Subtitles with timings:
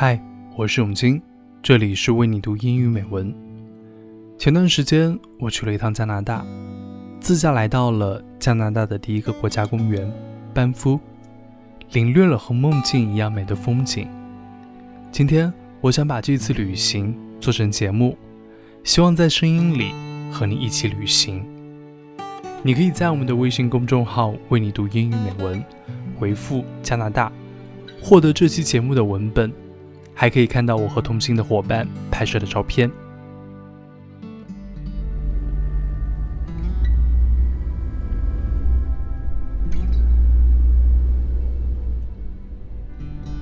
[0.00, 0.16] 嗨，
[0.54, 1.20] 我是永金，
[1.60, 3.34] 这里是为你读英语美文。
[4.38, 6.46] 前段时间我去了一趟加拿大，
[7.18, 10.08] 自驾来到了加拿大的第一个国家公园——
[10.54, 11.00] 班夫，
[11.90, 14.06] 领略了和梦境一样美的风景。
[15.10, 18.16] 今天我想把这次旅行做成节目，
[18.84, 19.90] 希望在声音里
[20.30, 21.44] 和你一起旅行。
[22.62, 25.60] 你可以在我们的微信公众号“为你读英语美文”
[26.16, 27.32] 回复“加拿大”，
[28.00, 29.52] 获得这期节目的文本。
[30.20, 32.90] 还可以看到我和同行的伙伴拍摄的照片。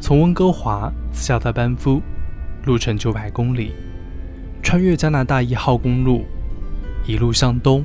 [0.00, 2.02] 从温哥华自驾到班夫，
[2.64, 3.72] 路程九百公里，
[4.60, 6.24] 穿越加拿大一号公路，
[7.06, 7.84] 一路向东，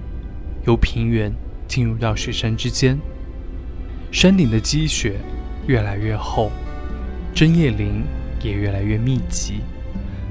[0.66, 1.32] 由平原
[1.68, 2.98] 进入到雪山之间，
[4.12, 5.20] 山顶的积雪
[5.68, 6.52] 越来越厚，
[7.36, 8.02] 针叶林。
[8.42, 9.62] 也越来越密集，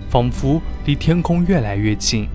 [0.09, 2.27] 仿佛离天空越来越近，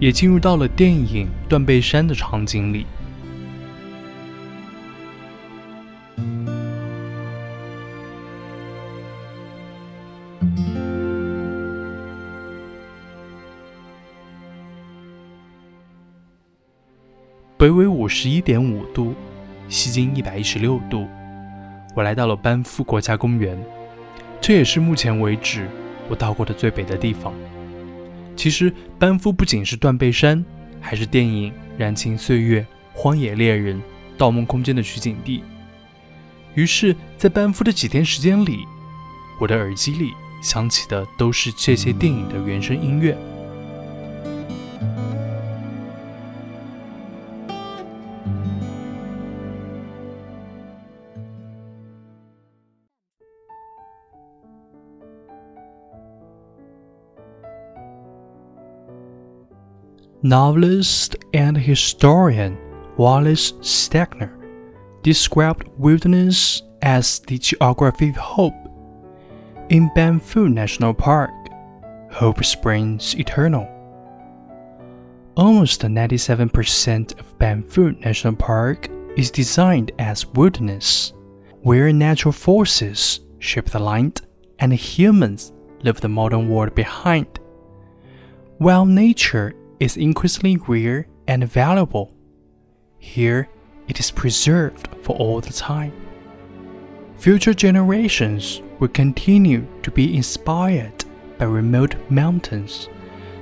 [0.00, 2.86] 也进入到了电影《断背山》的场景里。
[17.58, 19.14] 北纬五十一点五度，
[19.68, 21.08] 西经一百一十六度，
[21.94, 23.58] 我来到了班夫国家公园。
[24.46, 25.68] 这也是目前为止
[26.08, 27.34] 我到过的最北的地方。
[28.36, 30.44] 其实，班夫不仅是断背山，
[30.80, 32.60] 还是电影《燃情岁月》
[32.94, 33.74] 《荒野猎人》
[34.16, 35.42] 《盗梦空间》的取景地。
[36.54, 38.60] 于是，在班夫的几天时间里，
[39.40, 43.18] 我的耳机里响起的都是这些电影的原声音乐。
[60.22, 62.56] Novelist and historian
[62.96, 64.32] Wallace Stegner
[65.02, 68.54] described wilderness as the geography of hope.
[69.68, 71.30] In Banff National Park,
[72.10, 73.68] hope springs eternal.
[75.36, 81.12] Almost 97% of Banff National Park is designed as wilderness,
[81.60, 84.22] where natural forces shape the land
[84.60, 85.52] and humans
[85.82, 87.38] leave the modern world behind.
[88.56, 92.14] While nature is increasingly rare and valuable.
[92.98, 93.48] Here,
[93.88, 95.92] it is preserved for all the time.
[97.18, 101.04] Future generations will continue to be inspired
[101.38, 102.88] by remote mountains,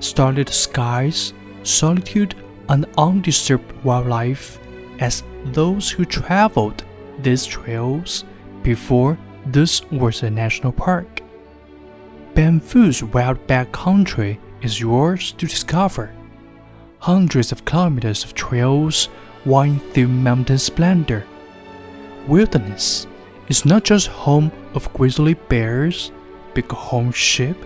[0.00, 2.34] starlit skies, solitude,
[2.68, 4.58] and undisturbed wildlife
[5.00, 6.84] as those who traveled
[7.20, 8.24] these trails
[8.62, 11.20] before this was a national park.
[12.34, 16.12] Banff's wild back country is yours to discover
[17.04, 19.10] hundreds of kilometers of trails
[19.44, 21.26] wind through mountain splendor.
[22.26, 23.06] Wilderness
[23.48, 26.12] is not just home of grizzly bears,
[26.54, 27.58] bighorn sheep,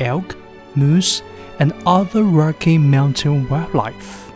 [0.00, 0.34] elk,
[0.74, 1.20] moose,
[1.58, 4.32] and other rocky mountain wildlife.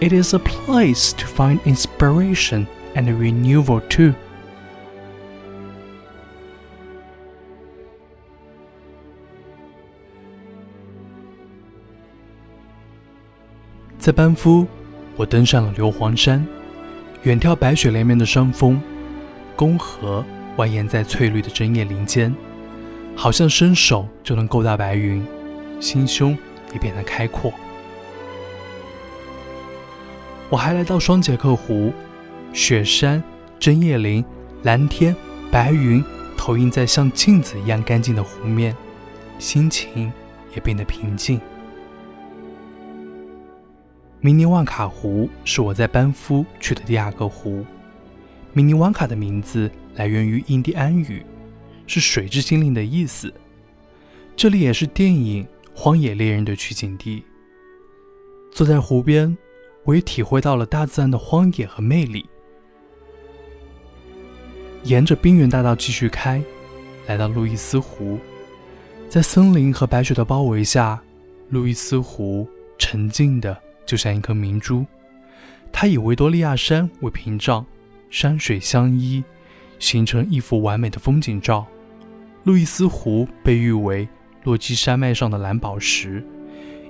[0.00, 4.14] It is a place to find inspiration and renewal too.
[14.06, 14.64] 在班夫，
[15.16, 16.46] 我登上了硫磺山，
[17.24, 18.80] 远眺白雪连绵的山峰，
[19.56, 20.24] 宫河
[20.58, 22.32] 蜿蜒在翠绿的针叶林间，
[23.16, 25.26] 好像伸手就能够到白云，
[25.80, 26.38] 心胸
[26.72, 27.52] 也变得开阔。
[30.50, 31.92] 我还来到双杰克湖，
[32.52, 33.20] 雪山、
[33.58, 34.24] 针叶林、
[34.62, 35.16] 蓝天、
[35.50, 36.00] 白云
[36.36, 38.72] 投映在像镜子一样干净的湖面，
[39.40, 40.12] 心情
[40.54, 41.40] 也变得平静。
[44.26, 47.64] 明尼万卡湖是我在班夫去的第二个湖。
[48.52, 51.24] 明尼万卡的名字来源于印第安语，
[51.86, 53.32] 是“水之精灵”的意思。
[54.34, 57.22] 这里也是电影《荒野猎人》的取景地。
[58.50, 59.38] 坐在湖边，
[59.84, 62.28] 我也体会到了大自然的荒野和魅力。
[64.82, 66.42] 沿着冰原大道继续开，
[67.06, 68.18] 来到路易斯湖，
[69.08, 71.00] 在森林和白雪的包围下，
[71.48, 73.62] 路易斯湖沉静的。
[73.86, 74.84] 就像一颗明珠，
[75.72, 77.64] 它以维多利亚山为屏障，
[78.10, 79.22] 山水相依，
[79.78, 81.64] 形成一幅完美的风景照。
[82.42, 84.08] 路易斯湖被誉为
[84.44, 86.24] 落基山脉上的蓝宝石，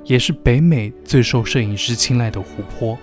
[0.05, 2.99] 也是北美最受摄影师青睐的湖泊。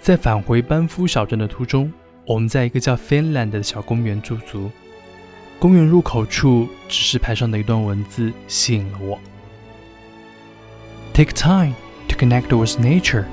[0.00, 1.92] 在返回班夫小镇的途中，
[2.26, 4.70] 我们在一个叫 Finland 的小公园驻足。
[5.59, 9.19] 公园入口处指示牌上的一段文字吸引了我：
[11.13, 11.73] Take time
[12.07, 13.25] to connect with nature,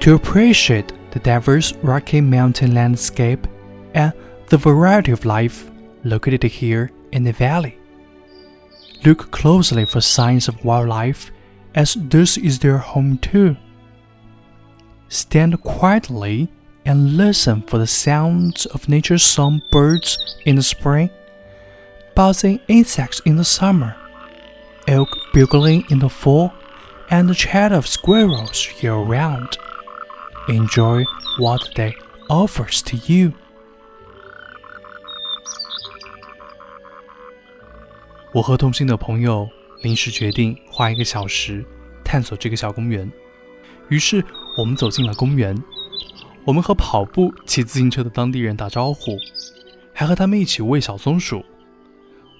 [0.00, 3.40] to appreciate the diverse rocky mountain landscape
[3.94, 4.12] and
[4.48, 5.64] the variety of life
[6.04, 7.74] located here in the valley.
[9.02, 11.30] Look closely for signs of wildlife,
[11.74, 13.56] as this is their home too.
[15.08, 16.48] Stand quietly
[16.84, 21.10] and listen for the sounds of nature's song birds in the spring,
[22.14, 23.94] buzzing insects in the summer,
[24.86, 26.52] elk bugling in the fall,
[27.10, 29.58] and the chatter of squirrels year round.
[30.48, 31.04] Enjoy
[31.38, 31.94] what day
[32.28, 33.32] offers to you.
[38.32, 39.48] 我和同行的朋友
[39.82, 41.64] 临时决定花一个小时
[42.04, 43.10] 探索这个小公园，
[43.88, 44.24] 于是
[44.56, 45.56] 我们走进了公园。
[46.45, 49.17] 我们和跑步、骑自行车的当地人打招呼，
[49.91, 51.43] 还和他们一起喂小松鼠，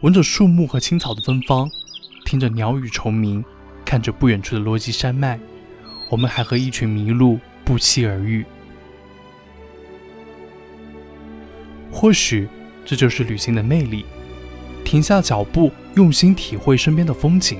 [0.01, 1.67] 闻着树木和青草的芬芳，
[2.23, 3.43] 听着鸟语虫鸣，
[3.83, 5.39] 看着不远处的落基山脉。
[6.11, 8.45] 我们还和一群麋鹿不期而遇。
[11.91, 12.47] 或许
[12.85, 14.05] 这就是旅行的魅力：
[14.83, 17.59] 停下脚步，用心体会身边的风景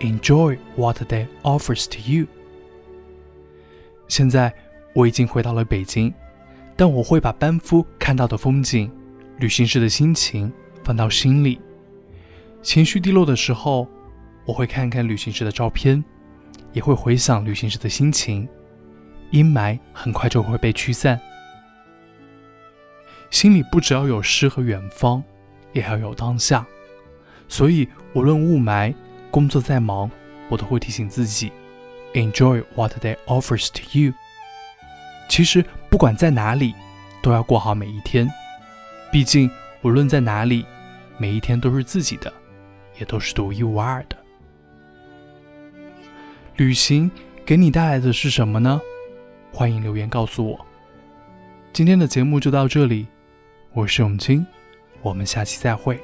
[0.00, 2.26] ，Enjoy what day offers to you。
[4.08, 4.52] 现在。
[4.92, 6.12] 我已经回到了北京，
[6.76, 8.90] 但我会把班夫看到的风景、
[9.38, 10.52] 旅行时的心情
[10.82, 11.60] 放到心里。
[12.62, 13.86] 情绪低落的时候，
[14.44, 16.04] 我会看看旅行时的照片，
[16.72, 18.48] 也会回想旅行时的心情。
[19.30, 21.18] 阴霾很快就会被驱散。
[23.30, 25.22] 心里不只要有诗和远方，
[25.72, 26.66] 也要有当下。
[27.46, 28.92] 所以，无论雾霾，
[29.30, 30.10] 工作再忙，
[30.48, 31.52] 我都会提醒自己
[32.14, 34.12] ：Enjoy what day offers to you。
[35.30, 36.74] 其实，不管在哪里，
[37.22, 38.28] 都要过好每一天。
[39.12, 39.48] 毕竟，
[39.80, 40.66] 无论在哪里，
[41.18, 42.32] 每一天都是自己的，
[42.98, 44.16] 也都是独一无二的。
[46.56, 47.08] 旅行
[47.46, 48.80] 给你带来的是什么呢？
[49.52, 50.66] 欢迎留言告诉我。
[51.72, 53.06] 今天的节目就到这里，
[53.72, 54.44] 我是永清，
[55.00, 55.98] 我们下期再会。